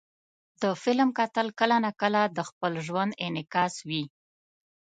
د 0.61 0.63
فلم 0.81 1.09
کتل 1.17 1.47
کله 1.59 1.75
ناکله 1.85 2.21
د 2.37 2.39
خپل 2.49 2.73
ژوند 2.87 3.11
انعکاس 3.25 3.73
وي. 3.87 4.03